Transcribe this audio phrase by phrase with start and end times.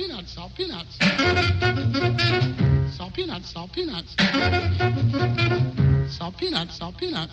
[0.00, 0.96] peanuts, salt peanuts.
[2.96, 4.16] Salt peanuts, salt peanuts.
[6.08, 7.32] Salt peanuts, salt peanuts.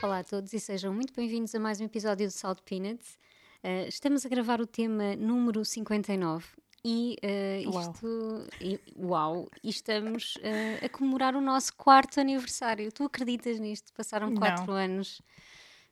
[0.00, 3.18] Olá a todos e sejam muito bem-vindos a mais um episódio do Salt Peanuts.
[3.64, 6.44] Uh, estamos a gravar o tema número 59
[6.84, 7.80] e uh, Uau.
[7.80, 8.46] isto.
[8.60, 9.50] E, uau!
[9.64, 12.92] E estamos uh, a comemorar o nosso quarto aniversário.
[12.92, 13.92] Tu acreditas nisto?
[13.94, 14.36] Passaram Não.
[14.36, 15.20] quatro anos.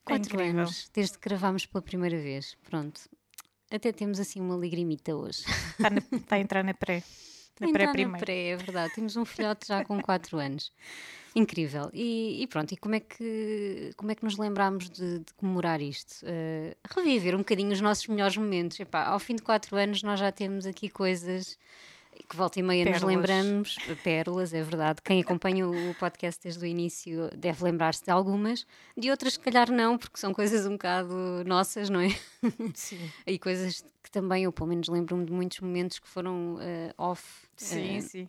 [0.07, 0.61] É Quatro incrível.
[0.61, 2.57] anos desde que gravámos pela primeira vez.
[2.62, 3.00] Pronto.
[3.71, 5.43] Até temos assim uma lagrimita hoje.
[5.72, 7.03] Está, na- está a entrar na pré.
[7.61, 8.25] Na Entrar na pré-primeira.
[8.25, 8.94] pré, é verdade.
[8.94, 10.72] Temos um filhote já com 4 anos.
[11.35, 11.91] Incrível.
[11.93, 15.81] E, e pronto, e como é que, como é que nos lembramos de, de comemorar
[15.82, 16.25] isto?
[16.25, 18.79] Eh, reviver um bocadinho os nossos melhores momentos.
[18.81, 21.58] Epá, ao fim de 4 anos nós já temos aqui coisas
[22.29, 23.14] que volta e meia nos Pérolas.
[23.17, 23.77] lembramos.
[24.03, 25.00] Pérolas, é verdade.
[25.03, 28.67] Quem acompanha o podcast desde o início deve lembrar-se de algumas.
[28.96, 31.14] De outras, se calhar, não, porque são coisas um bocado
[31.46, 32.08] nossas, não é?
[32.75, 36.94] Sim, E coisas que também eu, pelo menos, lembro-me de muitos momentos que foram eh,
[36.96, 37.46] off.
[37.56, 38.28] sim, eh, sim.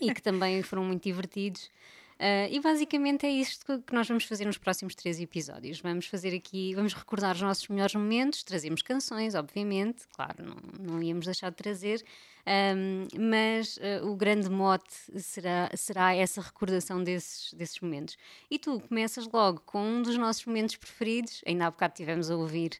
[0.00, 1.70] e que também foram muito divertidos.
[2.18, 5.80] Ah, e basicamente é isto que- nós vamos fazer nos próximos três episódios.
[5.80, 10.56] Vamos fazer aqui, vamos recordar os nossos melhores momentos, trazemos canções, obviamente, claro, não,
[10.94, 12.02] não íamos deixar de trazer,
[12.46, 18.16] ahm, mas ah, o grande mote será, será essa recordação desses, desses momentos.
[18.50, 22.36] E tu começas logo com um dos nossos momentos preferidos, ainda há bocado tivemos a
[22.36, 22.70] ouvir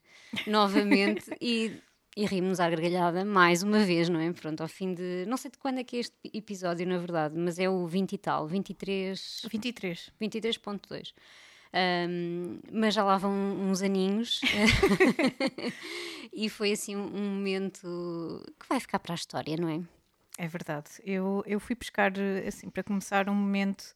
[0.46, 1.72] novamente e
[2.16, 4.32] e rimos à gargalhada mais uma vez, não é?
[4.32, 5.24] Pronto, ao fim de.
[5.28, 8.12] Não sei de quando é que é este episódio, na verdade, mas é o 20
[8.12, 9.42] e tal, 23.
[9.50, 10.12] 23.
[10.20, 11.12] 23.2.
[11.72, 14.40] Ahm, mas já lá vão uns aninhos
[16.32, 19.80] e foi assim um, um momento que vai ficar para a história, não é?
[20.38, 20.90] É verdade.
[21.04, 22.12] Eu, eu fui buscar,
[22.46, 23.94] assim, para começar, um momento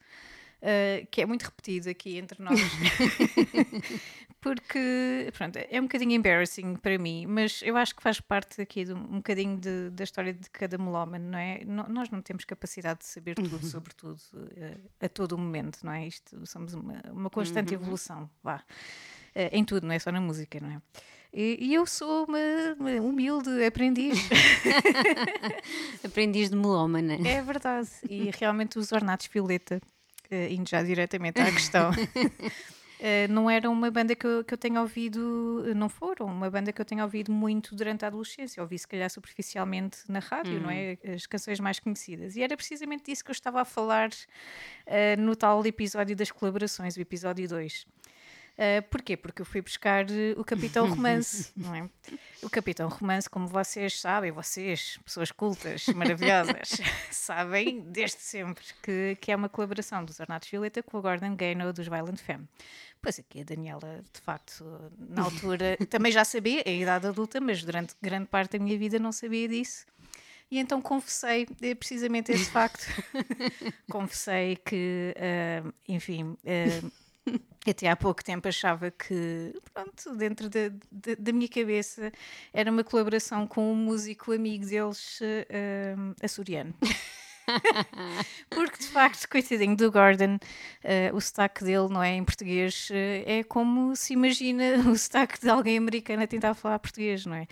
[0.63, 2.61] eh, que é muito repetido aqui entre nós.
[4.41, 8.87] Porque, pronto, é um bocadinho embarrassing para mim, mas eu acho que faz parte aqui
[8.87, 11.63] de um, bocadinho de- da história de cada melómano, não é?
[11.65, 14.19] No- nós não temos capacidade de saber tudo sobre tudo
[14.57, 16.07] eh, a todo momento, não é?
[16.07, 18.63] Isto, somos uma, uma constante evolução, vá.
[19.35, 20.81] Eh, em tudo, não é só na música, não é?
[21.33, 22.39] E, e eu sou uma,
[22.79, 24.19] uma humilde aprendiz.
[26.05, 27.17] Aprendiz de melómana.
[27.27, 27.89] É verdade.
[28.09, 29.81] E realmente os ornatos Violeta,
[30.31, 31.91] eh, indo já diretamente à questão,
[33.03, 36.51] eh, não era uma banda que eu, que eu tenha ouvido, eh, não foram, uma
[36.51, 38.63] banda que eu tenha ouvido muito durante a adolescência.
[38.63, 40.99] Ouvi se calhar superficialmente na rádio, não é?
[41.15, 42.37] As canções mais conhecidas.
[42.37, 44.11] E era precisamente disso que eu estava a falar
[44.85, 47.87] eh, no tal episódio das colaborações, o episódio 2.
[48.61, 49.17] Uh, porquê?
[49.17, 51.89] Porque eu fui buscar uh, o Capitão Romance, não é?
[52.43, 56.73] O Capitão Romance, como vocês sabem, vocês, pessoas cultas, maravilhosas,
[57.11, 61.73] sabem desde sempre que, que é uma colaboração dos Ornatos Violeta com o Gordon Gano
[61.73, 62.47] dos Violent Femme.
[63.01, 64.63] Pois aqui a Daniela, de facto,
[65.09, 68.79] na altura também já sabia, é a idade adulta, mas durante grande parte da minha
[68.79, 69.87] vida não sabia disso.
[70.51, 72.85] E então confessei eh, precisamente esse facto.
[73.91, 76.93] confessei que, uh, enfim, uh,
[77.69, 82.11] até há pouco tempo achava que, pronto, dentro da, da, da minha cabeça
[82.53, 86.75] era uma colaboração com um músico amigo deles, eh, açoriano.
[88.49, 90.39] Porque de facto, coitadinho do Gordon,
[90.83, 92.11] eh, o sotaque dele, não é?
[92.15, 96.79] Em português, eh, é como se imagina o sotaque de alguém americano a tentar falar
[96.79, 97.47] português, não é?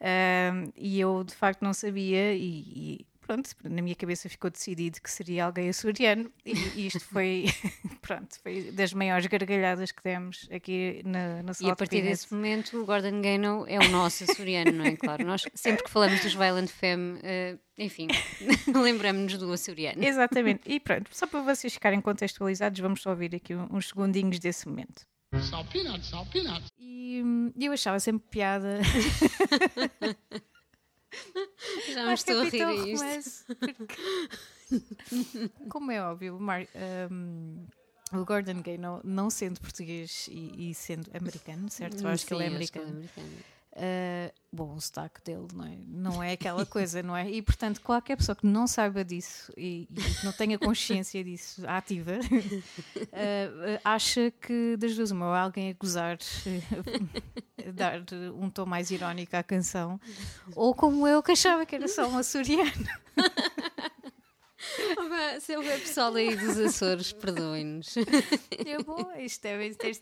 [0.00, 5.00] Ahm, e eu de facto não sabia, e, e pronto, na minha cabeça ficou decidido
[5.00, 7.46] que seria alguém açoriano, e, e isto foi,
[8.02, 12.80] pronto, foi das maiores gargalhadas que demos aqui na, na E a partir desse momento,
[12.80, 14.96] o Gordon Gano é o nosso açoriano, não é?
[14.96, 18.08] Claro, nós sempre que falamos dos Violent Femme, eh, enfim,
[18.74, 20.04] lembramos-nos do açoriano.
[20.04, 24.68] Exatamente, e pronto, só para vocês ficarem contextualizados, vamos só ouvir aqui uns segundinhos desse
[24.68, 25.06] momento.
[25.40, 26.68] Salt peanuts, salt peanuts.
[26.78, 28.80] E hum, eu achava sempre piada.
[31.92, 32.74] Já me estou a rir a
[33.18, 33.44] isto.
[33.56, 33.96] Porque-
[35.68, 36.66] Como é óbvio, o Mar-
[37.10, 37.66] hum,
[38.12, 42.02] o Gordon Gay, não, não sendo português e, e sendo americano, certo?
[42.02, 42.86] Eu acho que ele é americano.
[42.86, 43.52] ele é americano.
[43.74, 47.30] Uh, bom, o sotaque dele não é, não é aquela coisa, não é?
[47.30, 52.12] E portanto, qualquer pessoa que não saiba disso e, e não tenha consciência disso ativa,
[52.20, 57.20] uh, uh, acha que das duas, uma, alguém a gozar, uh,
[57.72, 58.00] dar
[58.34, 60.00] um tom mais irónico à canção,
[60.56, 62.70] ou como eu que achava que era só um açoriano.
[64.96, 67.96] Opa, Se houver pessoal aí dos Açores, perdoem-nos.
[68.64, 70.00] Eu, bom, isto devem ter,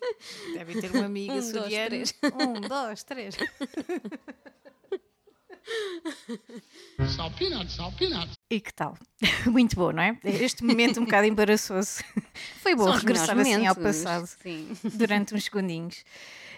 [0.52, 1.86] devem ter uma amiga Um, dois, açoriana.
[1.88, 2.14] três.
[2.22, 3.36] Um, dois, três.
[7.16, 8.34] Salt peanuts.
[8.50, 8.96] E que tal?
[9.46, 10.18] Muito bom, não é?
[10.24, 12.02] Este momento um bocado embaraçoso.
[12.62, 14.76] Foi bom São regressar assim ao passado Sim.
[14.94, 16.04] durante uns segundinhos.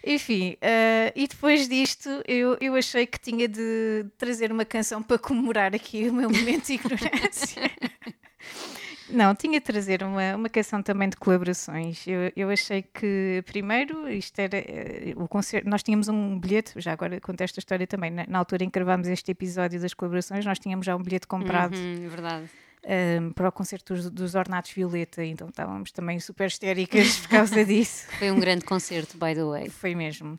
[0.04, 5.18] Enfim, uh, e depois disto eu, eu achei que tinha de trazer uma canção para
[5.18, 7.70] comemorar aqui o meu momento de ignorância.
[9.08, 12.06] Não, tinha de trazer uma, uma canção também de colaborações.
[12.06, 15.68] Eu, eu achei que, primeiro, isto era uh, o concerto.
[15.68, 18.10] Nós tínhamos um bilhete, já agora conto esta história também.
[18.10, 21.26] Na, na, altura em que gravámos este episódio das colaborações, nós tínhamos já um bilhete
[21.26, 21.76] comprado.
[21.76, 22.50] Uhum, verdade
[22.84, 27.64] um, para o concerto dos, dos Ornatos Violeta, então estávamos também super histéricas por causa
[27.64, 28.06] disso.
[28.18, 29.68] Foi um grande concerto, by the way.
[29.68, 30.38] Foi mesmo.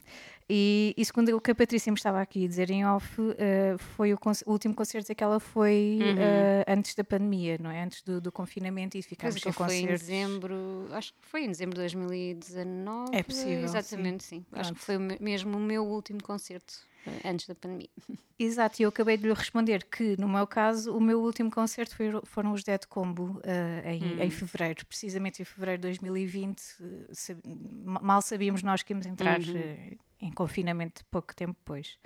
[0.50, 3.78] E, e, segundo o que a Patrícia me estava aqui a dizer em off, uh,
[3.96, 6.16] foi o, o, último concerto que ela foi uhum.
[6.16, 7.82] uh, antes da pandemia, não é?
[7.82, 9.66] Antes do, do confinamento e ficámos sem concertos.
[9.66, 13.16] Foi em dezembro, acho que foi em dezembro de 2019.
[13.16, 13.64] É possível.
[13.64, 14.40] Exatamente, sim.
[14.40, 14.46] sim.
[14.52, 16.74] Acho que foi mesmo o meu último concerto
[17.24, 17.90] antes da pandemia.
[18.38, 21.96] Exato, e eu acabei de lhe responder que, no meu caso, o meu último concerto
[21.96, 24.22] foi, foram os Dead Combo uh, em, hum.
[24.22, 26.60] em fevereiro, precisamente em fevereiro de 2020.
[26.60, 29.56] Uh, mal sabíamos nós que íamos entrar uhum.
[29.56, 31.98] uh, em confinamento pouco tempo depois.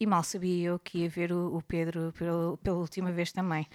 [0.00, 3.66] E mal sabia eu que ia ver o, o Pedro pela, pela última vez também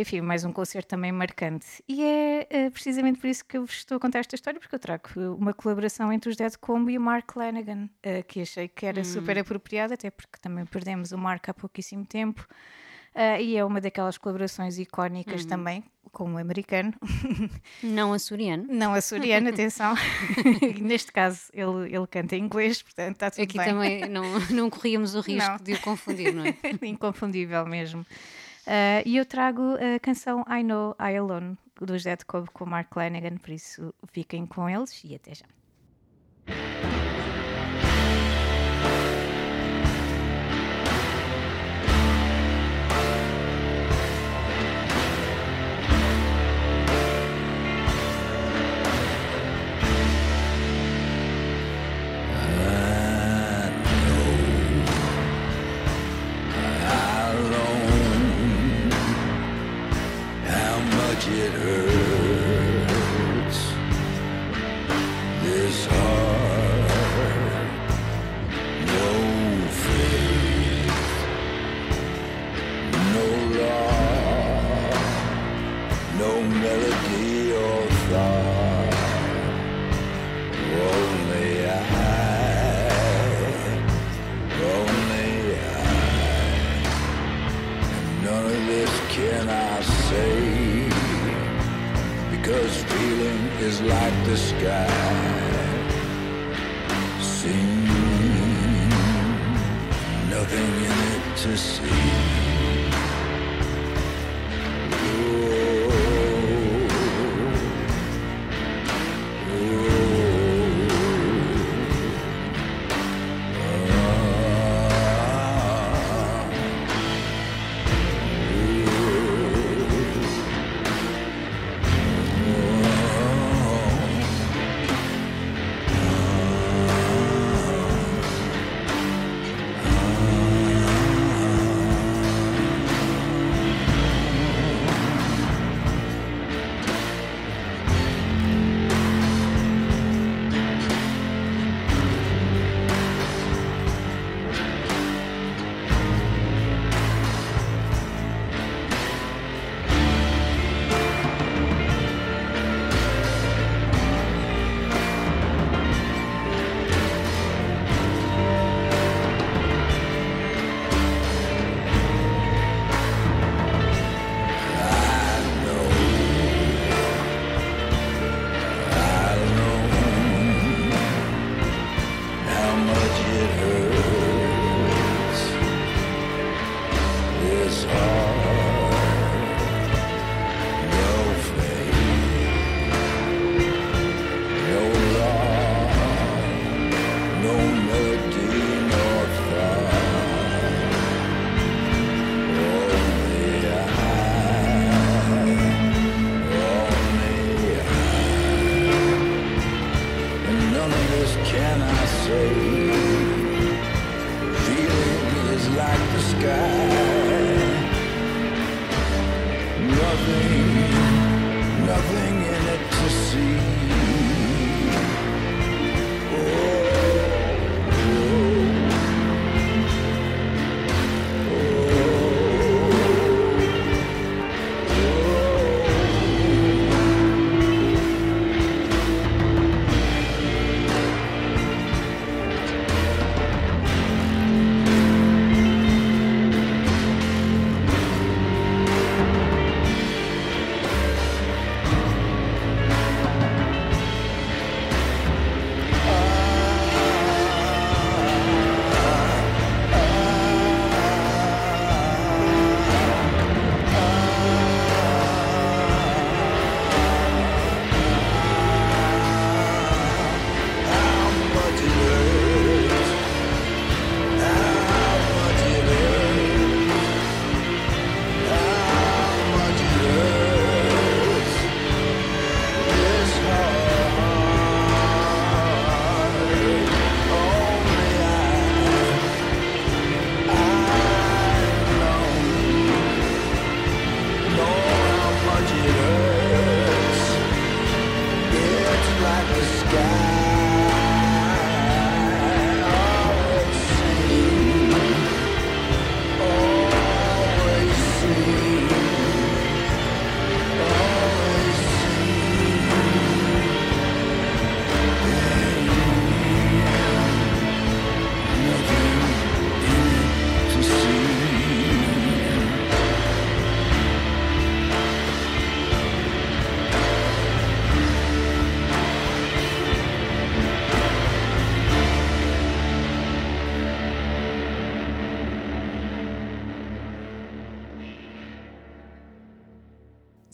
[0.00, 1.66] enfim, mais um concerto também marcante.
[1.88, 4.74] E é, é, precisamente por isso que eu vos estou a contar esta história, porque
[4.74, 8.68] eu trago uma colaboração entre os Dead Combo e o Mark Lanigan, uh, que achei
[8.68, 9.04] que era hum.
[9.04, 12.46] super apropriada, até porque também perdemos o Mark há pouquíssimo tempo.
[13.14, 15.48] Uh, e é uma daquelas colaborações icónicas hum.
[15.48, 16.94] também, com o americano.
[17.82, 18.66] Não açoriano.
[18.68, 19.96] Não açoriano, atenção.
[20.80, 23.66] Neste caso, ele, ele canta em inglês, portanto está tudo Aqui bem.
[23.66, 25.56] também não, não corríamos o risco não.
[25.56, 26.54] de o confundir, não é?
[26.82, 28.06] Inconfundível mesmo.
[28.68, 32.94] Uh, e eu trago a canção I Know I Alone, do Jet Cobb com Mark
[32.94, 35.46] Lanigan, por isso fiquem com eles e até já.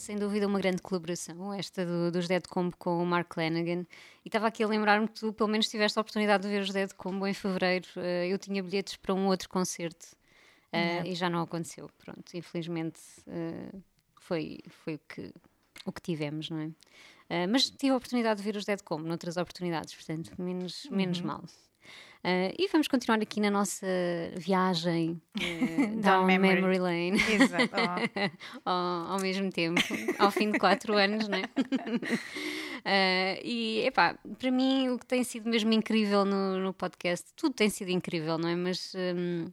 [0.04, 3.86] Sem dúvida uma grande colaboração, esta do, dos Dead Combo com o Mark Lanagan.
[4.22, 6.70] E estava aqui a lembrar-me que tu pelo menos tiveste a oportunidade de ver os
[6.70, 7.88] Dead Combo em fevereiro.
[7.96, 10.14] Uh, eu tinha bilhetes para um outro concerto
[10.72, 11.88] uh, e já não aconteceu.
[11.96, 13.82] Pronto, infelizmente uh,
[14.20, 15.32] foi, foi o, que,
[15.86, 16.70] o que tivemos, não é?
[17.46, 20.96] mas tive a oportunidade de ver os Dead Combo noutras oportunidades, portanto, menos, uhum.
[20.96, 21.42] menos mal.
[22.24, 23.86] Uh, e vamos continuar aqui na nossa
[24.34, 26.54] viagem uh, down memory.
[26.54, 26.78] memory.
[26.78, 27.20] lane.
[27.20, 27.74] Exato.
[27.76, 28.60] Oh.
[28.64, 29.82] ao, ao, mesmo tempo,
[30.18, 31.42] ao fim de quatro anos, né?
[32.80, 37.52] Uh, e, epá, para mim o que tem sido mesmo incrível no, no podcast, tudo
[37.52, 38.56] tem sido incrível, não é?
[38.56, 39.44] Mas um,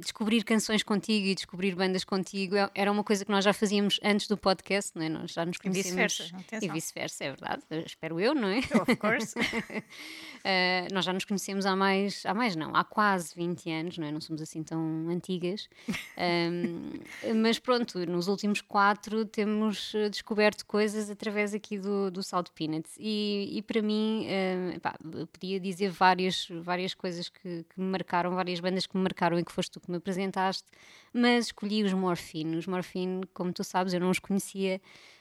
[0.00, 4.00] descobrir canções contigo e descobrir bandas contigo é, era uma coisa que nós já fazíamos
[4.02, 5.08] antes do podcast, não é?
[5.10, 6.20] Nós já nos conhecemos.
[6.20, 8.60] E vice-versa, E vice-versa, é verdade, espero eu, não é?
[8.80, 9.38] Of course.
[9.38, 9.42] uh,
[10.92, 14.12] nós já nos conhecemos há mais, há mais não, há quase 20 anos, não é?
[14.12, 15.68] Não somos assim tão antigas.
[16.16, 16.90] Um,
[17.42, 22.92] mas pronto, nos últimos quatro temos eh, descoberto coisas através aqui do, do Salt Peanuts
[22.98, 24.94] e, e para mim, uh, epá,
[25.30, 29.44] podia dizer várias, várias coisas que, que me marcaram, várias bandas que me marcaram e
[29.44, 30.64] que foste tu que me apresentaste,
[31.12, 32.56] mas escolhi os Morphine.
[32.56, 34.80] Os Morphine, como tu sabes, eu não os conhecia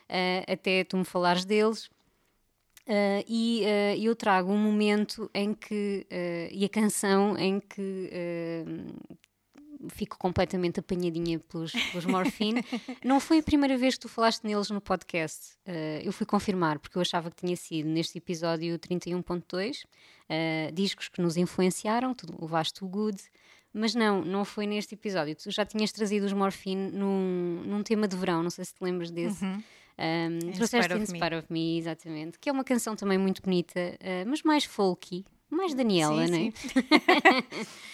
[0.09, 1.87] uh, até tu me falares deles.
[2.85, 6.05] Uh, e uh, eu trago um momento em que,
[6.51, 8.09] e a canção em que
[9.89, 12.63] fico completamente apanhadinha pelos, pelos Morphine.
[13.03, 15.55] não foi a primeira vez que tu falaste neles no podcast.
[15.67, 21.09] Uh, eu fui confirmar, porque eu achava que tinha sido neste episódio 31.2, uh, discos
[21.09, 23.21] que nos influenciaram, tu levaste o Good,
[23.73, 25.35] mas não, não foi neste episódio.
[25.35, 28.83] Tu já tinhas trazido os Morphine num, num tema de verão, não sei se te
[28.83, 29.43] lembras desse.
[29.43, 29.63] Uhum.
[29.95, 34.27] Um, trouxeste In Spite of Me, exatamente, que é uma canção também muito bonita, uh,
[34.27, 37.43] mas mais folky, mais Daniela, sim, não é?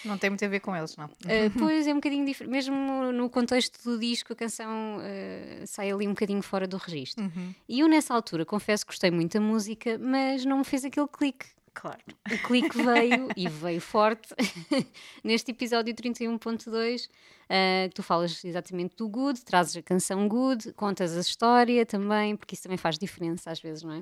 [0.02, 1.04] Não tem muito a ver com eles, não.
[1.04, 5.90] Uh, pois é um bocadinho diferente, mesmo no contexto do disco, a canção uh, sai
[5.90, 7.22] ali um bocadinho fora do registro.
[7.22, 7.54] Uhum.
[7.68, 11.06] E eu, nessa altura, confesso que gostei muito da música, mas não me fez aquele
[11.06, 12.00] clique Claro.
[12.30, 14.34] O clique veio e veio forte
[15.24, 17.06] neste episódio 31.2.
[17.06, 22.54] Uh, tu falas exatamente do good, trazes a canção good, contas a história também, porque
[22.54, 24.00] isso também faz diferença às vezes, não é?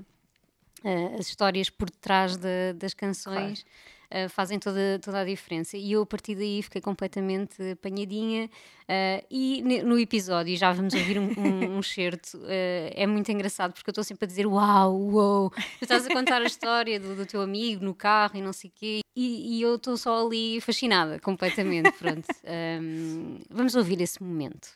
[0.84, 3.62] Uh, as histórias por trás de, das canções.
[3.62, 5.76] Claro uh, fazem toda, toda a diferença.
[5.76, 8.50] E eu, a partir daí, fiquei completamente apanhadinha.
[8.84, 13.72] Uh, e no episódio, já vamos ouvir um, um, um certo, uh, é muito engraçado
[13.72, 17.14] porque eu estou sempre a dizer: Uau, uau, tu estás a contar a história do,
[17.14, 19.00] do teu amigo no carro e não sei o quê.
[19.14, 21.92] E, e eu estou só ali fascinada, completamente.
[21.92, 22.26] Pronto,
[22.80, 24.70] um, vamos ouvir esse momento.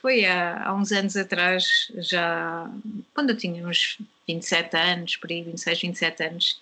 [0.00, 2.68] Foi há, há, uns anos atrás, já
[3.14, 6.60] quando eu tinha uns 27 anos, por aí, 26, 27 anos,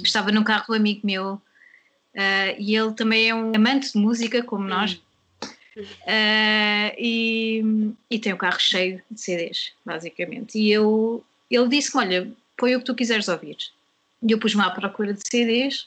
[0.00, 1.40] Estava no carro do amigo meu uh,
[2.58, 4.94] e ele também é um amante de música, como nós.
[5.76, 10.58] Uh, e, e, tem o carro cheio de CDs, basicamente.
[10.58, 13.56] E eu, ele disse-me: Olha, põe o que tu quiseres ouvir.
[14.22, 15.86] E eu pus-me à procura de CDs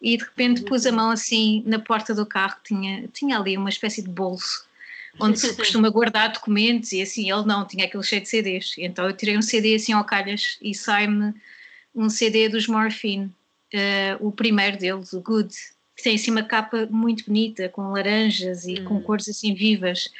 [0.00, 3.68] e de repente pus a mão assim na porta do carro, tinha, tinha ali uma
[3.68, 4.66] espécie de bolso
[5.20, 8.74] onde se costuma guardar documentos e assim, ele não, tinha aquele cheio de CDs.
[8.78, 11.34] Então eu tirei um CD assim ao calhas e sai-me
[11.94, 13.26] um CD dos Morphine,
[13.74, 15.54] uh, o primeiro deles, o Good,
[15.96, 18.84] que tem assim uma capa muito bonita, com laranjas e hum.
[18.84, 20.10] com cores assim vivas.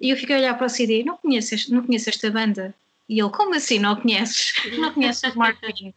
[0.00, 2.74] E eu fiquei a olhar para o CD, não conheço, não conheço esta banda.
[3.08, 4.54] E ele, como assim não conheces?
[4.78, 5.94] Não conheces os Morphine?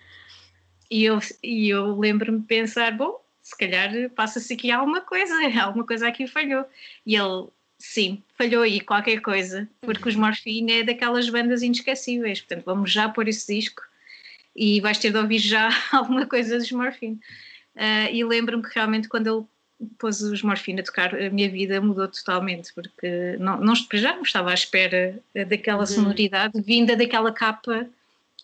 [0.90, 5.34] E eu, e eu lembro-me de pensar, bom, se calhar passa-se aqui alguma coisa,
[5.64, 6.66] alguma coisa aqui falhou.
[7.06, 7.48] E ele,
[7.80, 13.08] sim, falhou aí qualquer coisa, porque os Morphine é daquelas bandas inesquecíveis, portanto vamos já
[13.08, 13.84] pôr esse disco
[14.56, 17.20] e vais ter de ouvir já alguma coisa dos Morphine.
[17.76, 19.46] Uh, e lembro-me que realmente quando ele
[19.98, 24.22] pôs os Morphine a tocar, a minha vida mudou totalmente, porque não, não já não
[24.22, 25.86] estava à espera daquela uhum.
[25.86, 27.88] sonoridade vinda daquela capa,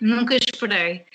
[0.01, 1.06] nunca esperei.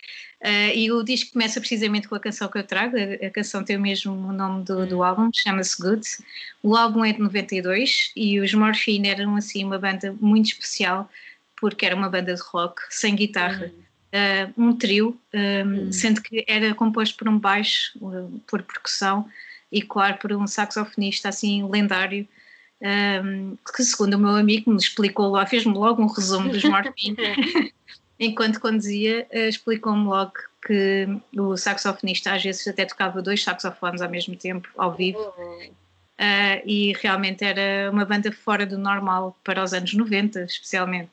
[0.41, 3.65] Uh, e o disco começa precisamente com a canção que eu trago, a, a canção
[3.65, 5.05] tem o mesmo nome do, do uhum.
[5.05, 6.07] álbum, chama-se Good.
[6.63, 11.11] O álbum é de 92 e os Morphine eram assim uma banda muito especial,
[11.57, 13.67] porque era uma banda de rock sem guitarra.
[13.67, 13.84] Uhum
[14.15, 15.93] uh, um trio, um, hum.
[15.93, 19.29] sendo que era composto por um baixo, uh, por percussão
[19.71, 22.27] e, claro, por um saxofonista assim lendário.
[22.81, 27.17] Um, que segundo o meu amigo me explicou lá, fez-me logo um resumo dos Morphine,
[28.21, 30.35] enquanto conduzia, uh, explicou-me logo
[30.67, 31.07] que
[31.37, 36.93] o saxofonista às vezes até tocava dois saxofones ao mesmo tempo, ao vivo, uh, e
[37.01, 41.11] realmente era uma banda fora do normal para os anos 90, especialmente.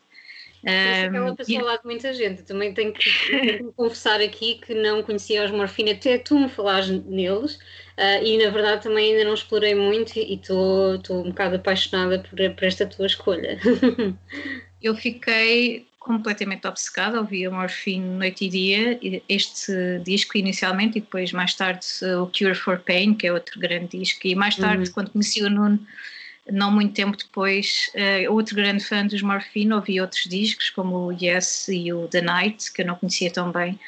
[0.64, 2.44] Isso acaba para falar de muita gente.
[2.44, 6.50] Também tenho que, tenho que confessar aqui que não conhecia os morfina, até tu me
[6.50, 11.56] falares neles, uh, e na verdade também ainda não explorei muito e estou um bocado
[11.56, 13.60] apaixonada por, por esta tua escolha.
[14.82, 19.00] Eu fiquei completamente obcecada, ouvia Morphine noite e dia,
[19.30, 21.86] este disco inicialmente e depois mais tarde
[22.20, 24.94] o Cure for Pain, que é outro grande disco, e mais tarde uhum.
[24.94, 25.80] quando conheci o Nuno,
[26.50, 31.12] não muito tempo depois, uh, outro grande fã dos Morphine, ouvi outros discos como o
[31.12, 33.80] Yes e o The Night, que eu não conhecia tão bem,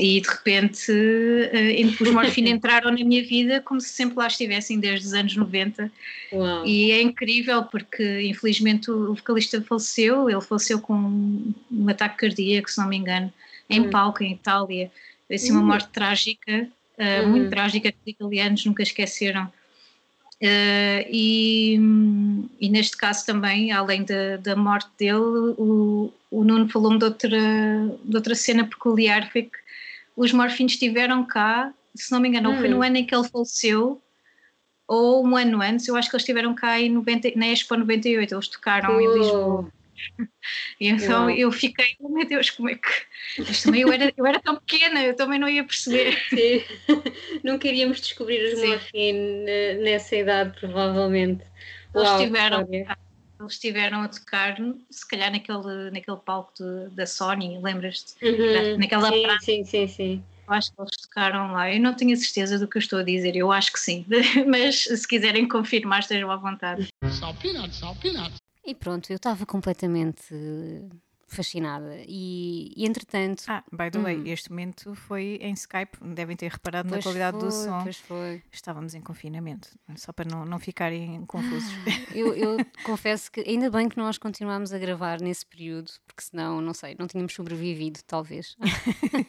[0.00, 4.80] e de repente uh, os Morphine entraram na minha vida como se sempre lá estivessem
[4.80, 5.92] desde os anos 90
[6.32, 6.66] Uau.
[6.66, 12.78] e é incrível porque infelizmente o vocalista faleceu, ele faleceu com um ataque cardíaco se
[12.78, 13.30] não me engano,
[13.68, 13.90] em hum.
[13.90, 14.90] palco em Itália,
[15.30, 15.66] assim uma hum.
[15.66, 19.52] morte trágica uh, muito trágica que os italianos nunca esqueceram
[20.42, 21.78] uh, e,
[22.60, 27.38] e, neste caso também, além da, da morte dele o, o Nuno falou-me de outra,
[28.04, 29.58] de outra cena peculiar, foi que
[30.16, 32.58] os Morfins estiveram cá, se não me engano, hum.
[32.58, 32.82] foi no hum.
[32.82, 34.00] ano em que ele faleceu,
[34.86, 38.34] ou um ano antes, eu acho que eles estiveram cá em 90, na Expo 98,
[38.34, 39.72] eles tocaram em Lisboa.
[40.80, 42.88] E então eu fiquei, oh meu Deus, como é que.
[43.38, 46.18] Mas também eu era, eu era tão pequena, eu também não ia perceber.
[46.28, 46.62] Sim.
[47.42, 49.44] Não queríamos descobrir os Morfin
[49.82, 51.44] nessa idade, provavelmente.
[51.94, 54.56] Eles Uau, estiveram, eles estiveram a tocar,
[54.90, 58.14] se calhar naquele, naquele palco de, da Sony, lembras-te?
[58.24, 59.44] Uhum, Naquela sim, praça.
[59.44, 60.24] sim, sim, sim.
[60.46, 61.72] Eu acho que eles tocaram lá.
[61.72, 64.04] Eu não tenho a certeza do que eu estou a dizer, eu acho que sim.
[64.48, 66.88] Mas se quiserem confirmar, estejam à vontade.
[67.10, 68.41] Só peanuts, só peanuts.
[68.64, 70.34] E pronto, eu estava completamente
[71.32, 71.96] fascinada.
[72.06, 73.44] E, e entretanto.
[73.48, 74.26] Ah, by the way, hum.
[74.26, 77.82] este momento foi em Skype, devem ter reparado pois na qualidade foi, do som.
[77.82, 78.42] Pois foi.
[78.52, 81.72] Estávamos em confinamento, só para não, não ficarem confusos.
[81.86, 86.22] Ah, eu, eu confesso que ainda bem que nós continuámos a gravar nesse período, porque
[86.22, 88.56] senão, não sei, não tínhamos sobrevivido, talvez,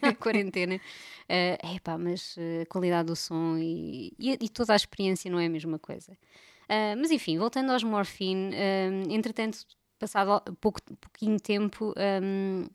[0.02, 0.76] à quarentena.
[0.76, 5.40] Uh, epá, mas uh, a qualidade do som e, e, e toda a experiência não
[5.40, 6.16] é a mesma coisa.
[6.64, 9.58] Uh, mas enfim, voltando aos Morphine, uh, entretanto,
[9.98, 12.66] passado pouco, pouquinho tempo, um,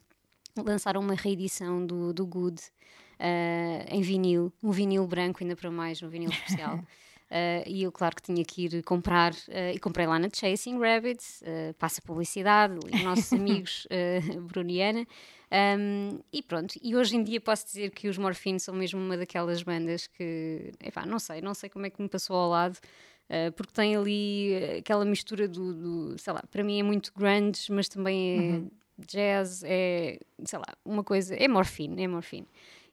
[0.63, 2.62] lançaram uma reedição do, do Good
[3.19, 6.78] uh, em vinil, um vinil branco, ainda para mais, um vinil especial.
[6.78, 6.84] Uh,
[7.67, 11.41] e eu, claro, que tinha que ir comprar, uh, e comprei lá na Chasing Rabbits,
[11.41, 15.06] uh, passa publicidade, nossos amigos uh, Bruniana,
[15.78, 16.75] um, e pronto.
[16.82, 20.71] E hoje em dia posso dizer que os Morphine são mesmo uma daquelas bandas que,
[20.80, 22.78] epá, não sei, não sei como é que me passou ao lado,
[23.55, 27.87] porque tem ali aquela mistura do, do, sei lá, para mim é muito grunge, mas
[27.87, 28.69] também é uhum.
[28.97, 32.47] jazz, é, sei lá, uma coisa, é morfine, é morfine.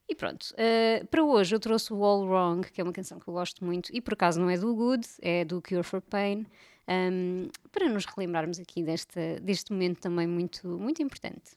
[0.08, 3.26] E pronto, uh, para hoje eu trouxe o All Wrong, que é uma canção que
[3.26, 6.46] eu gosto muito, e por acaso não é do Good, é do Cure for Pain,
[6.88, 11.56] um, para nos relembrarmos aqui desta, deste momento também muito, muito importante.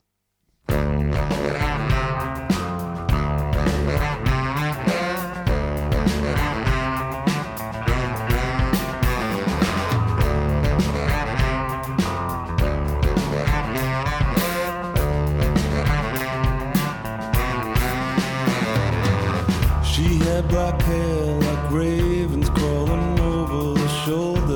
[20.44, 24.49] Black hair like ravens crawling over the shoulders.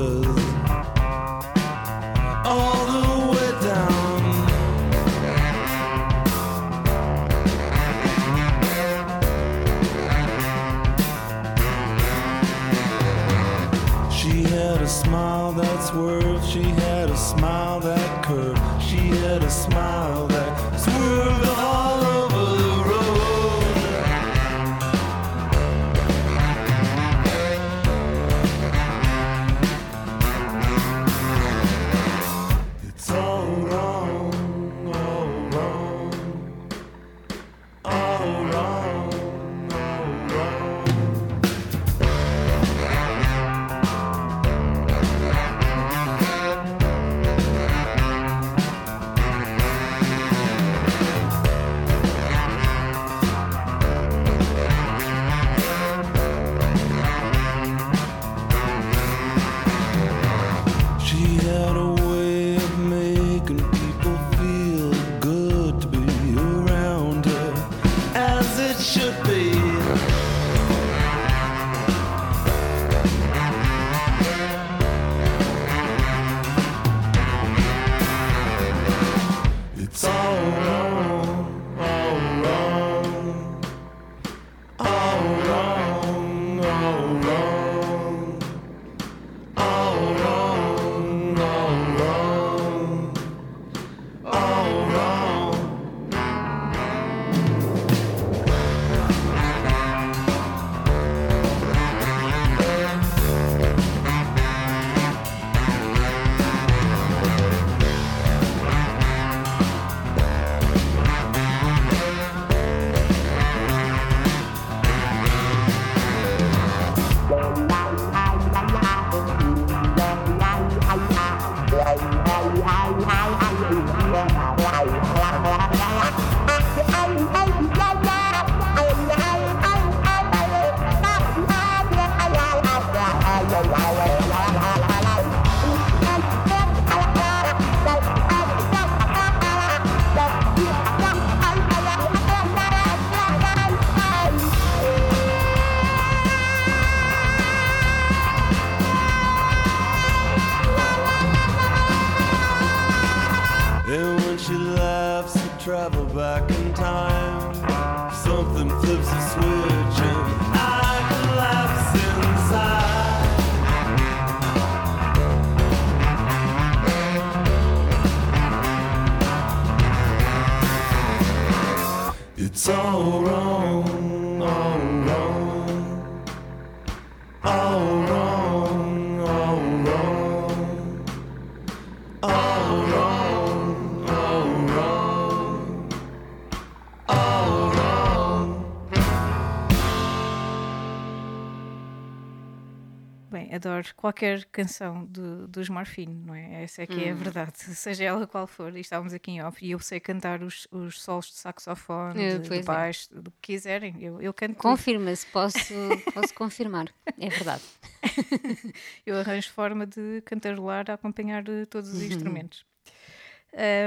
[193.92, 196.62] Qualquer canção do, dos Morfine, não é?
[196.64, 198.74] Essa é que é a verdade, seja ela qual for.
[198.76, 202.38] E estávamos aqui em off e eu sei cantar os, os solos de saxofone, Eh,
[202.38, 202.62] de, de é.
[202.62, 203.96] baixo, do que quiserem.
[204.00, 204.56] Eu, eu canto.
[204.56, 205.74] Confirma-se, posso,
[206.12, 206.86] posso confirmar.
[207.18, 207.62] É verdade.
[209.06, 211.96] Eu arranjo forma de cantarolar a acompanhar eh, todos Uhum.
[211.96, 212.64] os instrumentos.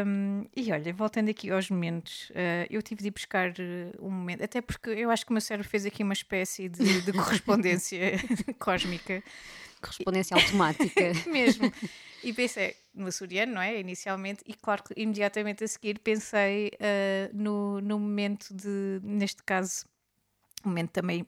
[0.05, 3.51] Um, e olha, voltando aqui aos momentos, eh, eu tive de ir buscar
[3.99, 7.01] um momento, até porque eu acho que o meu cérebro fez aqui uma espécie de,
[7.01, 7.99] de correspondência
[8.57, 9.21] cósmica
[9.87, 11.01] Correspondência automática.
[11.27, 11.71] mesmo.
[12.23, 13.79] E pensei no açoriano, não é?
[13.79, 19.85] Inicialmente, e claro que imediatamente a seguir pensei eh, no, no momento de, neste caso,
[20.65, 21.25] um momento também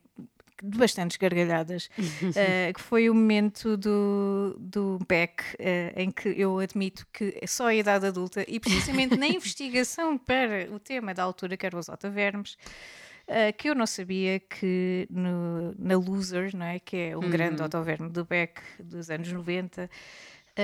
[0.61, 1.89] de bastantes gargalhadas,
[2.35, 7.47] eh, que foi o momento do, do Beck, eh, em que eu admito que é
[7.47, 11.77] só a idade adulta e precisamente na investigação para o tema da altura, que era
[11.77, 12.57] os Otavermes,
[13.29, 16.79] Uh, que eu não sabia que no, na Loser, não é?
[16.79, 19.89] que é um grande autoverme do Beck dos anos 90, uh,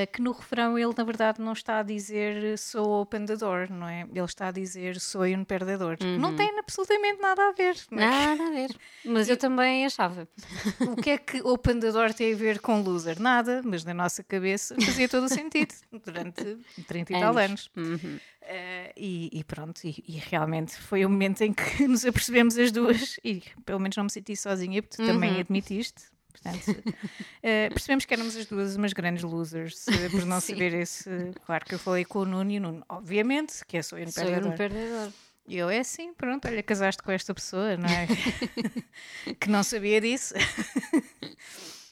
[0.06, 3.88] que no refrão ele na verdade não está a dizer sou open the door, não
[3.88, 4.02] é?
[4.02, 5.98] Ele está a dizer sou um perdedor.
[6.20, 7.76] Não tem absolutamente nada a ver.
[7.92, 7.96] é?
[7.96, 8.76] Nada a ver.
[9.06, 10.28] Mas eu também achava.
[10.90, 13.20] O que é que open the door tem a ver com loser?
[13.20, 17.70] Nada, mas na nossa cabeça fazia todo o sentido durante 30 e tal anos.
[17.76, 18.20] Uhum.
[18.46, 22.72] Uh, e, e pronto, e, e realmente foi o momento em que nos apercebemos as
[22.72, 26.15] duas, e pelo menos não me senti sozinha, porque tu também admitiste.
[26.42, 31.10] Portanto, uh, percebemos que éramos as duas umas grandes losers, uh, por não saber esse.
[31.46, 34.06] Claro que eu falei com o Nuno e o Nuno, obviamente, que é sou eu
[34.06, 34.54] no Sou eu perdedor.
[34.54, 35.12] um perdedor.
[35.48, 38.08] E eu é assim, pronto, olha, casaste com esta pessoa, não é?
[39.40, 40.34] que não sabia disso.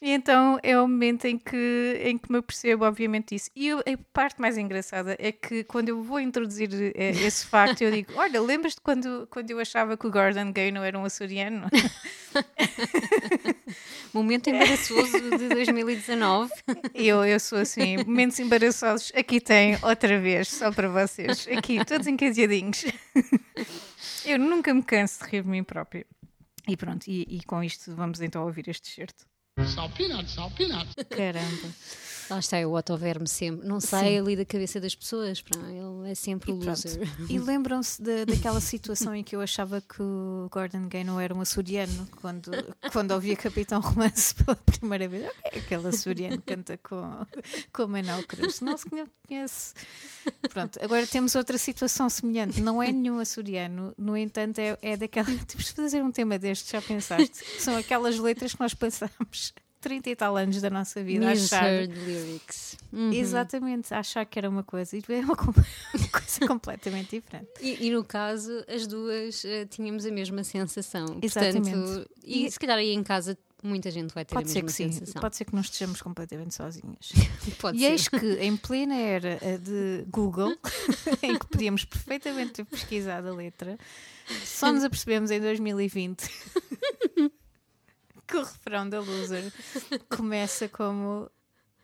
[0.03, 3.49] E então é o momento em que, em que me apercebo, obviamente, isso.
[3.55, 7.81] E eu- a parte mais engraçada é que quando eu vou introduzir eh, esse facto,
[7.81, 11.05] eu digo: Olha, lembras-te quando, quando eu achava que o Gordon Gay não era um
[11.05, 11.67] açoriano?
[14.13, 16.51] Momento embaraçoso de 2019.
[16.93, 21.83] E eu, eu sou assim, momentos embaraçosos, aqui tem outra vez, só para vocês, aqui,
[21.85, 22.85] todos encadeadinhos.
[24.25, 26.05] Eu nunca me canso de rir de mim própria.
[26.67, 29.25] E pronto, e, e com isto vamos então ouvir este certo.
[29.61, 30.35] Salt peanuts.
[31.09, 32.02] Caramba.
[32.33, 33.67] Lá está, eu autoverme sempre.
[33.67, 35.41] Não sai ali da cabeça das pessoas.
[35.41, 36.69] pá, Ele é sempre o pronto.
[36.69, 37.07] loser.
[37.29, 41.33] E lembram-se da- daquela situação em que eu achava que o Gordon Gay não era
[41.33, 42.51] um açoriano quando,
[42.91, 45.29] quando ouvia Capitão Romance pela primeira vez.
[45.45, 47.25] Ok, aquele açoriano que canta com,
[47.71, 48.61] com Manuel Cruz.
[48.61, 49.73] Não se conhece.
[50.49, 52.61] Pronto, agora temos outra situação semelhante.
[52.61, 55.27] Não é nenhum açoriano, no entanto, é, é daquela.
[55.45, 57.43] Temos de fazer um tema destes, já pensaste?
[57.59, 61.69] São aquelas letras que nós passamos 30 e tal anos da nossa vida achar.
[61.85, 62.77] Lyrics.
[62.91, 63.11] Uhum.
[63.11, 67.49] Exatamente, achar que era uma coisa e é uma, uma coisa completamente diferente.
[67.61, 71.19] E, e no caso, as duas eh, tínhamos a mesma sensação.
[71.21, 71.69] Exatamente.
[71.71, 74.55] Portanto, e, E- se calhar aí em casa muita gente vai ter Pode a ser
[74.61, 75.21] mesma que sim, sensação.
[75.21, 77.13] pode ser que não estejamos completamente sozinhas.
[77.59, 77.91] Pode E ser.
[77.91, 80.53] eis que, em plena era eh, de Google,
[81.23, 83.77] em que podíamos perfeitamente ter pesquisado a letra,
[84.45, 86.23] só nos apercebemos em 2020
[88.33, 89.51] que o refrão da Loser
[90.09, 91.29] começa como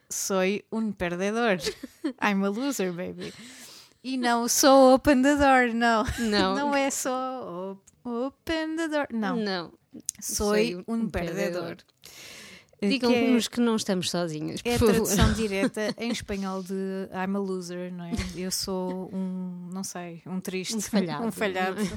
[0.09, 1.57] Soy um perdedor.
[2.19, 3.31] I'm a loser, baby.
[4.03, 6.03] E não sou open the door, não.
[6.19, 6.55] Não.
[6.55, 9.07] Não é só op- open the door.
[9.11, 9.35] Não.
[9.35, 9.73] Não.
[10.19, 11.75] Soy Sou um perdedor.
[11.75, 11.77] perdedor.
[12.79, 14.93] Que é- Digam-nos que não estamos sozinhas, por É a favor.
[14.93, 16.73] tradução direta em espanhol de
[17.13, 18.11] I'm a loser, não é?
[18.37, 21.25] Eu sou um, não sei, um triste, Um falhado.
[21.27, 21.81] um falhado.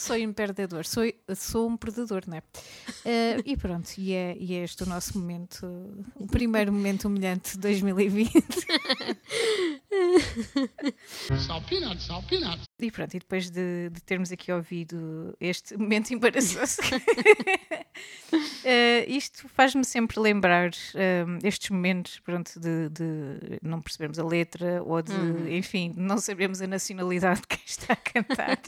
[0.00, 1.04] sou um perdedor, sou,
[1.36, 2.42] sou um perdedor, não é?
[3.04, 5.66] Eh, e pronto, e é, e é este o nosso momento,
[6.14, 8.42] o primeiro momento humilhante de 2020.
[11.46, 12.64] Salt peanuts.
[12.78, 16.80] E pronto, e depois de, de termos aqui ouvido este momento embaraçoso,
[18.64, 24.82] eh, isto faz-me sempre lembrar eh, estes momentos pronto, de, de não percebermos a letra
[24.82, 25.12] ou de,
[25.56, 28.58] enfim, não sabermos a nacionalidade de quem está a cantar.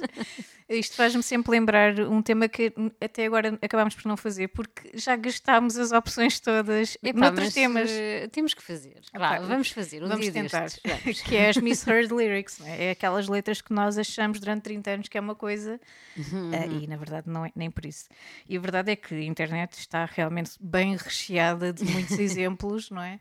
[0.68, 5.16] Isto faz-me sempre lembrar um tema que até agora acabámos por não fazer, porque já
[5.16, 7.90] gastámos as opções todas Epá, noutros mas, temas.
[7.90, 9.00] eh, temos que fazer.
[9.12, 10.02] Vá, vamos fazer.
[10.02, 10.62] Um Vamos tentar.
[10.62, 10.82] destes.
[11.20, 12.86] Que é as misheard lyrics, é?
[12.86, 15.80] É aquelas letras que nós achamos durante 30 anos que é uma coisa
[16.16, 18.08] eh, e na verdade não é nem por isso.
[18.48, 23.02] E a verdade é que a internet está realmente bem recheada de muitos exemplos, não
[23.02, 23.18] é?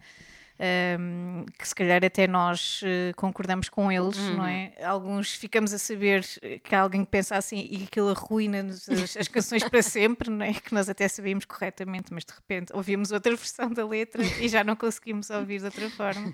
[0.63, 4.73] Ahm, que se calhar até nós eh, concordamos com eles, não é?
[4.83, 6.23] Alguns ficamos a saber
[6.63, 10.45] que há alguém que pensa assim e aquilo arruína-nos as, as canções para sempre, não
[10.45, 10.53] é?
[10.53, 14.63] Que nós até sabíamos corretamente, mas de repente ouvimos outra versão da letra e já
[14.63, 16.31] não conseguimos ouvir de outra forma.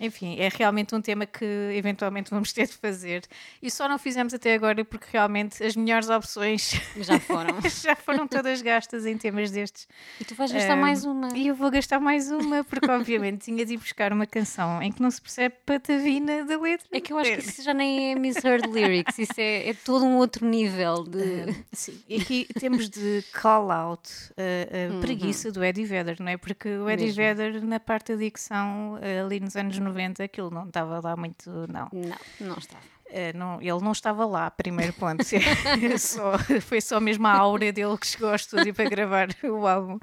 [0.00, 3.22] Enfim, é realmente um tema que eventualmente vamos ter de fazer.
[3.62, 7.60] E só não fizemos até agora porque realmente as melhores opções Já foram.
[7.82, 9.86] já foram todas gastas em temas destes.
[10.18, 11.28] E tu vais gastar Ahm, mais uma.
[11.36, 14.90] E eu vou gastar mais uma, porque obviamente tinha de ir buscar uma canção em
[14.90, 16.88] que não se percebe patavina da letra.
[16.92, 20.04] É que eu acho que isso já nem é misheard lyrics, isso é, é todo
[20.04, 21.54] um outro nível de.
[21.72, 26.36] Sim, e aqui temos de call out a, a preguiça do Eddie Vedder, não é?
[26.36, 27.16] Porque o Eddie Mesmo.
[27.22, 29.89] Vedder, na parte da dicção, ali nos anos 90,
[30.22, 31.88] aquilo não estava lá muito, não.
[31.92, 32.16] Não,
[32.48, 32.82] não estava.
[33.12, 35.24] Eh, não, ele não estava lá, primeiro ponto.
[35.98, 39.98] Só- foi só mesmo a aura dele que chegou ao estúdio para gravar o álbum,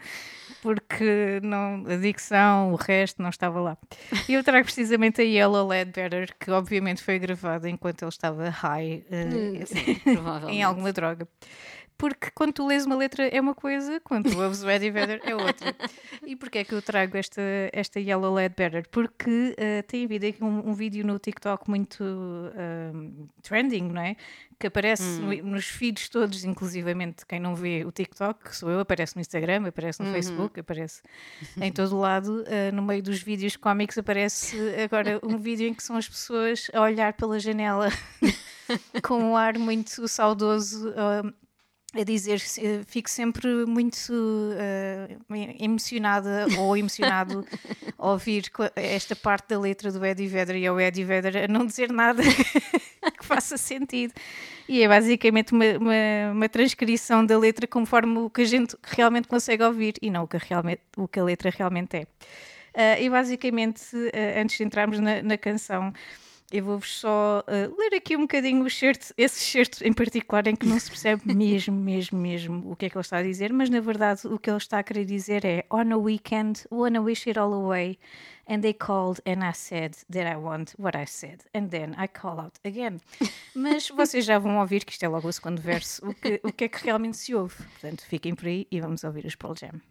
[0.62, 3.78] porque não, a dicção, o resto não estava lá.
[4.28, 9.06] E eu trago precisamente a Yellow Ledbetter, que obviamente foi gravada enquanto ele estava high
[9.66, 10.58] Sim, provavelmente.
[10.58, 11.26] em alguma droga.
[11.98, 15.20] Porque quando tu lês uma letra é uma coisa, quando tu ouves o Eddie Vedder
[15.24, 15.76] é outra.
[16.26, 17.42] E porquê é que eu trago esta,
[17.74, 18.88] esta Yellow Ledbetter?
[18.92, 22.04] Porque eh, tem havido aqui um, um vídeo no TikTok muito
[22.56, 24.16] ahm, trending, não é?
[24.60, 28.80] Que aparece no- nos feeds todos, inclusivamente quem não vê o TikTok, que sou eu,
[28.80, 31.02] aparece no Instagram, aparece no Facebook, aparece
[31.62, 32.44] em todo o lado.
[32.48, 36.70] eh, no meio dos vídeos cómicos aparece agora um vídeo em que são as pessoas
[36.74, 37.90] a olhar pela janela
[39.04, 40.94] com um ar muito saudoso.
[40.96, 41.24] ah,
[41.94, 44.14] a dizer, eh, fico sempre muito
[44.58, 45.18] eh,
[45.60, 47.46] emocionada ou emocionado
[47.98, 51.66] a ouvir esta parte da letra do Eddie Vedder e ao Eddie Vedder a não
[51.66, 52.22] dizer nada
[53.18, 54.14] que faça sentido.
[54.68, 59.28] E é basicamente uma, uma, uma transcrição da letra conforme o que a gente realmente
[59.28, 62.08] consegue ouvir e não o que, realmente, o que a letra realmente é.
[62.74, 63.82] Ah, e basicamente,
[64.14, 65.94] ah, antes de entrarmos na, na canção,
[66.52, 70.56] eu vou-vos só ah, ler aqui um bocadinho o certo, esse certo em particular, em
[70.56, 73.52] que não se percebe mesmo, mesmo, mesmo o que é que ele está a dizer,
[73.52, 77.02] mas na verdade o que ele está a querer dizer é: On a weekend, wanna
[77.02, 78.00] wish it all away.
[78.50, 81.40] And they called and I said that I want what I said.
[81.54, 83.02] And then I call out again.
[83.54, 86.54] Mas vocês já vão ouvir que isto é logo o segundo verso, o que, o
[86.54, 87.56] que é que realmente se ouve.
[87.58, 89.82] Portanto, fiquem por aí e vamos ouvir os Pearl Jam.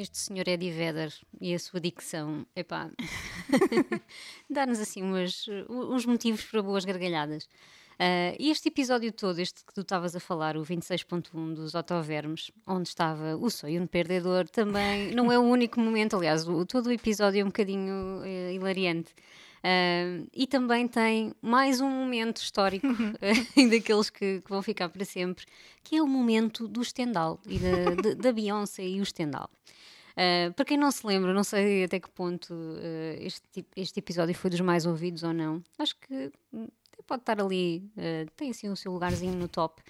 [0.00, 2.90] Este senhor Eddie Vedder e a sua dicção, epá,
[4.48, 7.44] dá-nos assim umas, uns motivos para boas gargalhadas.
[8.00, 12.88] Uh, este episódio todo, este que tu estavas a falar, o 26.1 dos Otovermes, onde
[12.88, 17.42] estava o sonho perdedor, também não é o único momento, aliás, o, todo o episódio
[17.42, 19.14] é um bocadinho uh, hilariante.
[19.60, 22.98] Uh, e também tem mais um momento histórico uh,
[23.68, 25.44] daqueles que, que, vão ficar para sempre,
[25.84, 29.50] que é o momento do Stendhal e da, de, da Beyoncé e o Stendhal.
[30.12, 32.54] Uh, para quem não se lembra, não sei até que ponto
[33.18, 35.62] este, este episódio foi dos mais ouvidos ou não.
[35.78, 36.66] Acho que hum,
[37.06, 37.82] pode estar ali,
[38.36, 39.82] tem assim o seu lugarzinho no top.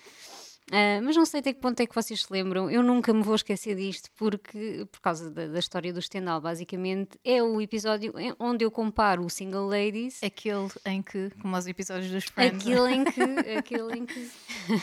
[0.71, 2.71] Uh, mas não sei até que ponto é que vocês se lembram.
[2.71, 7.18] Eu nunca me vou esquecer disto, porque, por causa da, da história do Stendhal, basicamente,
[7.25, 10.23] é o episódio onde eu comparo o Single Ladies.
[10.23, 12.64] Aquele em que, como os episódios dos Friends.
[12.64, 13.21] Aquele em que.
[13.59, 14.31] aquele em que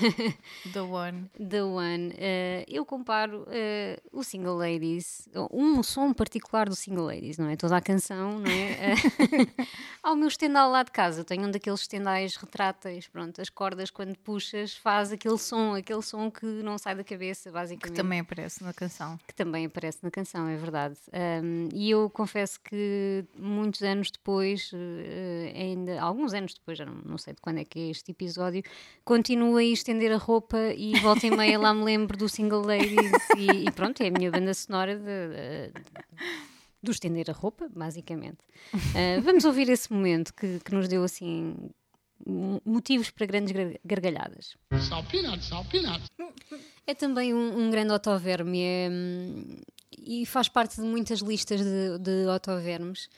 [0.74, 1.32] The One.
[1.38, 2.10] The One.
[2.10, 3.48] Uh, eu comparo uh,
[4.12, 7.56] o Single Ladies, um som particular do Single Ladies, não é?
[7.56, 8.96] Toda a canção, não é?
[10.04, 11.22] ao meu Stendhal lá de casa.
[11.22, 16.02] Eu tenho um daqueles Stendhais retráteis, pronto, as cordas, quando puxas, faz aquele som aquele
[16.02, 17.96] som que não sai da cabeça, basicamente.
[17.96, 19.20] Que também aparece na canção.
[19.28, 20.98] Que também aparece na canção, é verdade.
[21.14, 24.78] Um, e eu confesso que muitos anos depois, uh,
[25.56, 28.64] ainda alguns anos depois, já não, não, sei de quando é que é este episódio,
[29.06, 33.12] continuo a estender a roupa e volta e meia lá me lembro do Single Ladies
[33.38, 35.72] e, e, pronto, é a minha banda sonora de, de
[36.82, 38.38] do estender a roupa, basicamente.
[38.74, 41.56] Uh, vamos ouvir esse momento que, que nos deu assim
[42.66, 43.54] motivos para grandes
[43.86, 44.56] gargalhadas.
[44.88, 46.10] Só peanuts, só peanuts.
[46.86, 48.90] É também um, um grande otoverme é,
[49.98, 53.10] e faz parte de muitas listas de, de otovermes.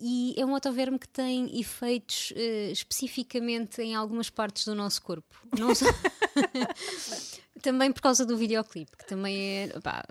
[0.00, 5.34] E é um otoverme que tem efeitos uh, especificamente em algumas partes do nosso corpo.
[5.56, 5.86] Não só...
[7.62, 10.04] também por causa do videoclipe, que também é pá,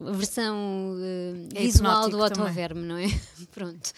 [0.00, 3.06] a versão uh, é visual do otoverme, não é?
[3.50, 3.92] Pronto.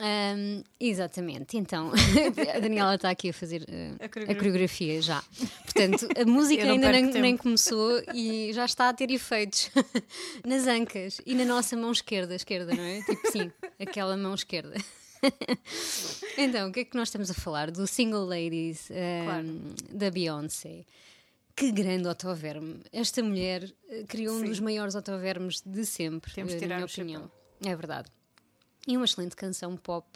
[0.00, 1.92] Um, exatamente, então
[2.52, 4.32] a Daniela está aqui a fazer uh, a, coreografia.
[4.32, 5.02] a, coreografia.
[5.02, 5.24] já.
[5.62, 9.70] Portanto, a música ainda nem, nem, começou e já está a ter efeitos
[10.44, 13.02] nas ancas e na nossa mão esquerda, esquerda, não é?
[13.02, 14.74] Tipo sim, aquela mão esquerda.
[16.36, 17.70] então, o que é que nós estamos a falar?
[17.70, 19.46] Do Single Ladies um, claro.
[19.92, 20.84] da Beyoncé.
[21.54, 22.80] Que grande otoverme!
[22.92, 24.42] Esta mulher eh, criou sim.
[24.42, 27.30] um dos maiores otovermes de sempre, Temos uh, na minha opinião.
[27.64, 28.10] É verdade
[28.86, 30.06] e uma excelente canção pop,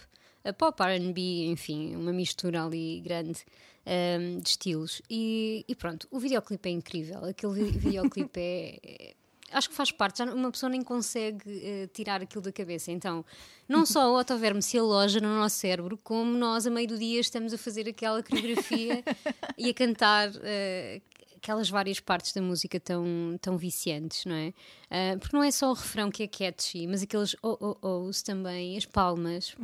[0.45, 3.45] a pop RB, enfim, uma mistura ali grande
[3.87, 5.03] um, de estilos.
[5.09, 7.25] E, e, pronto, o videoclipe é incrível.
[7.25, 9.15] Aquele videoclipe é, é.
[9.51, 12.93] Acho que faz parte, já uma pessoa nem consegue uh, tirar aquilo da cabeça.
[12.93, 13.25] Então,
[13.67, 17.19] não só o autoverme se aloja no nosso cérebro, como nós, a meio do dia,
[17.19, 19.03] estamos a fazer aquela coreografia
[19.57, 21.03] e a cantar uh,
[21.49, 23.07] aquelas várias partes da música tão,
[23.41, 24.49] tão viciantes, não é?
[24.49, 28.21] Uh, porque não é só o refrão que é catchy, mas aqueles oh oh ohs
[28.23, 29.57] também, as palmas.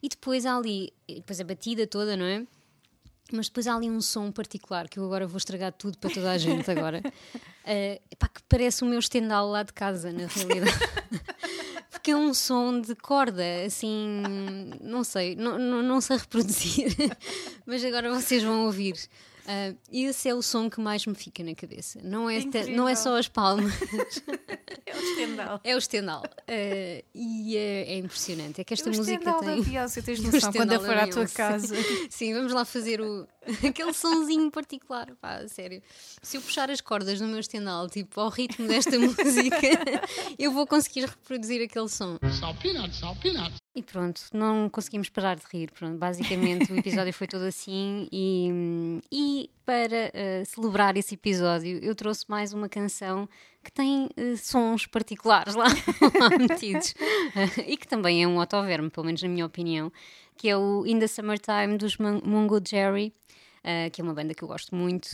[0.00, 2.46] E depois há ali, depois a batida toda, não é?
[3.32, 6.30] Mas depois há ali um som particular que eu agora vou estragar tudo para toda
[6.30, 7.02] a gente agora.
[7.04, 10.78] Uh, epá, que parece o meu estendal lá de casa, na realidade.
[11.90, 14.22] Porque é um som de corda, assim,
[14.80, 16.94] não sei, não, não, não sei reproduzir,
[17.66, 18.94] mas agora vocês vão ouvir.
[19.44, 22.00] Uh, esse é o som que mais me fica na cabeça.
[22.02, 22.40] Não é,
[22.74, 23.74] não é só as palmas.
[24.86, 25.60] é o estendal.
[25.62, 26.22] É o estendal.
[26.22, 28.60] Uh, e é, é, impressionante.
[28.60, 29.56] É que esta é música tem.
[29.56, 31.76] Da Beyoncé, tens noção quando eu for à tua casa.
[32.08, 33.28] Sim, vamos lá fazer o,
[33.68, 35.14] aquele sonzinho particular.
[35.20, 35.82] Pá, sério.
[36.22, 39.68] Se eu puxar as cordas no meu estendal, tipo, ao ritmo desta música,
[40.38, 42.18] eu vou conseguir reproduzir aquele som.
[42.38, 43.64] Só peanuts.
[43.76, 45.70] E pronto, não conseguimos parar de rir.
[45.72, 48.08] Pronto, basicamente o episódio foi todo assim.
[48.12, 53.28] E, e para uh, celebrar esse episódio, eu trouxe mais uma canção
[53.64, 55.66] que tem uh, sons particulares lá,
[56.20, 56.92] lá metidos.
[56.92, 59.90] Uh, e que também é um autoverme, pelo menos na minha opinião,
[60.36, 63.12] que é o In the Summertime dos Mungo Jerry.
[63.64, 65.08] Uh, que é uma banda que eu gosto muito.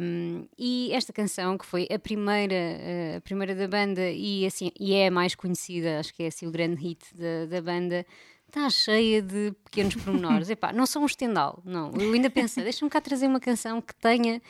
[0.00, 4.70] Um, e esta canção, que foi a primeira, uh, a primeira da banda e, assim,
[4.78, 8.06] e é a mais conhecida, acho que é assim, o grande hit da, da banda,
[8.46, 10.48] está cheia de pequenos pormenores.
[10.50, 11.90] Epá, não sou um estendal, não.
[11.98, 14.40] Eu ainda pensei, deixa-me cá trazer uma canção que tenha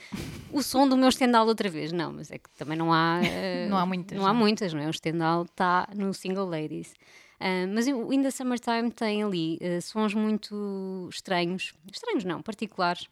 [0.53, 1.93] o som do meu estendal outra vez.
[1.93, 3.21] Não, mas é que também não há.
[3.21, 4.19] Uh, não há muitas.
[4.19, 4.87] Não, há muitas, não é?
[4.87, 6.93] O estendal está no Single Ladies.
[7.41, 13.09] Uh, mas o In the Summertime tem ali uh, sons muito estranhos, estranhos não, particulares,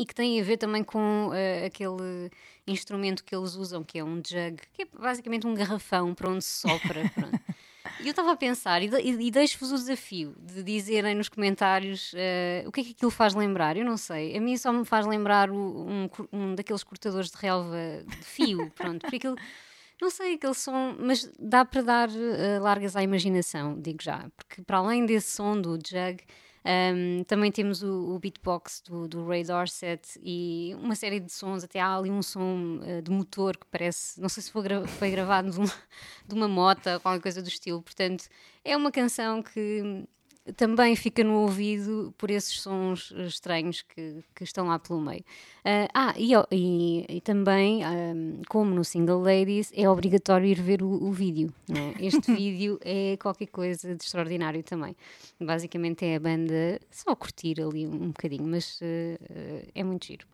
[0.00, 2.30] e que têm a ver também com uh, aquele
[2.66, 6.42] instrumento que eles usam, que é um jug, que é basicamente um garrafão para onde
[6.42, 7.02] se sopra.
[7.98, 12.14] E eu estava a pensar, e, e, e deixo-vos o desafio de dizerem nos comentários
[12.14, 13.76] uh, o que é que aquilo faz lembrar.
[13.76, 17.36] Eu não sei, a mim só me faz lembrar o, um, um, daqueles cortadores de
[17.36, 17.76] relva
[18.06, 19.36] de fio, pronto, porque aquilo
[20.00, 24.62] Não sei, aquele som, mas dá para dar eh, largas à imaginação, digo já, porque
[24.62, 26.22] para além desse som do Jug,
[26.64, 31.64] um, também temos o, o beatbox do, do, Ray Dorset e uma série de sons,
[31.64, 34.86] até há ali um som uh, de motor que parece, não sei se foi, gra
[34.86, 35.72] foi gravado de uma,
[36.26, 36.48] de uma
[37.00, 38.24] qualquer coisa do estilo, portanto
[38.62, 40.06] é uma canção que
[40.56, 45.20] também fica no ouvido por esses sons estranhos que, que estão lá pelo meio.
[45.60, 50.82] Uh, ah, e, e, e também, um, como no Single Ladies, é obrigatório ir ver
[50.82, 51.52] o, o vídeo.
[51.68, 52.04] É?
[52.06, 54.96] Este vídeo é qualquer coisa de extraordinário também.
[55.40, 60.26] Basicamente é a banda só curtir ali um, um bocadinho, mas uh, é muito giro.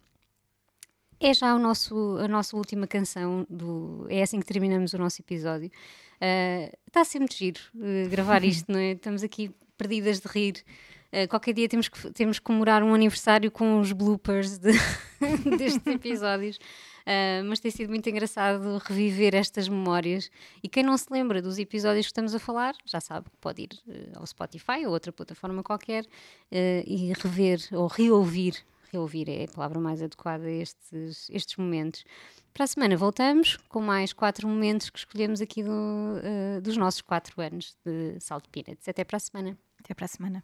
[1.19, 5.23] É já o nosso, a nossa última canção, do, é assim que terminamos o nosso
[5.23, 5.71] episódio.
[6.17, 8.93] Uh, está ser muito giro uh, gravar isto, não é?
[8.93, 10.64] Estamos aqui perdidas de rir.
[11.12, 14.72] Uh, qualquer dia temos que, temos que comemorar um aniversário com os bloopers de,
[15.57, 16.57] destes episódios.
[16.57, 20.31] Uh, mas tem sido muito engraçado reviver estas memórias.
[20.62, 23.62] E quem não se lembra dos episódios que estamos a falar, já sabe que pode
[23.62, 26.05] ir uh, ao Spotify ou outra plataforma qualquer
[26.51, 28.57] e rever ou reouvir.
[28.93, 32.05] Reouvir é a palavra mais adequada a estes, estes momentos.
[32.57, 37.03] Para a semana voltamos com mais quatro momentos que escolhemos aqui do, uh, dos nossos
[37.03, 38.89] quatro anos de Salt Peanuts.
[38.89, 39.59] Até para a semana.
[39.87, 40.43] Até para a semana.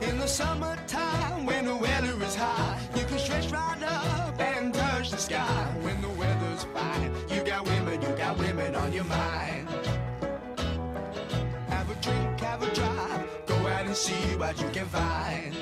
[0.00, 0.26] In the
[14.46, 15.56] what you can find.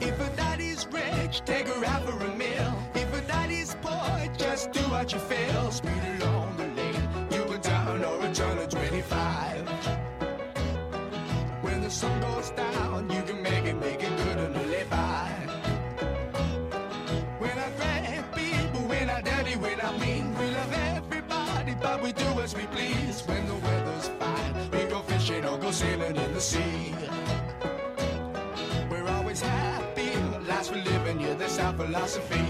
[0.00, 2.72] If a daddy's rich, take her out for a meal.
[2.94, 5.70] If a daddy's poor, just do what you feel.
[5.70, 9.68] Speed along the lane, you can turn or a turn of 25.
[11.62, 12.89] When the sun goes down,
[32.10, 32.49] philosophy.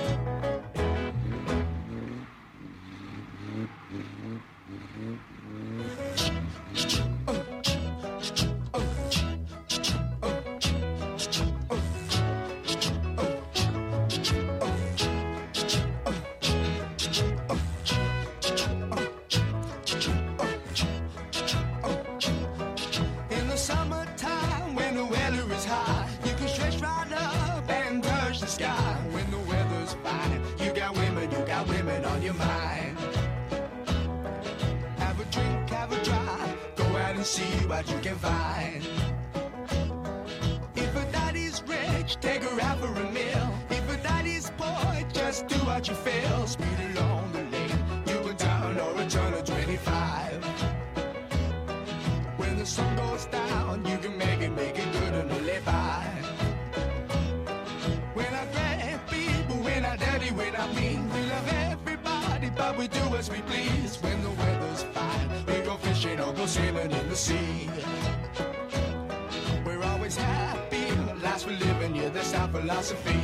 [72.81, 73.20] philosophy.